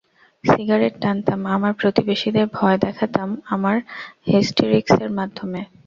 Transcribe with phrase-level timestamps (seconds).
[0.43, 3.75] Cigarette টানতাম আমার প্রতিবেশীদের ভয় দেখাতাম আমার
[4.27, 5.61] হিস্টিরিক্সের মাধ্যমে।